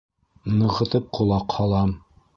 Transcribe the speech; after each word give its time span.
Нығытып 0.53 1.13
ҡолаҡ 1.19 1.57
һалам. 1.59 1.97